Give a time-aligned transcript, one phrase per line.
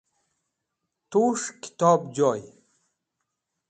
[1.09, 2.41] Tuwes̃h Kitob Joy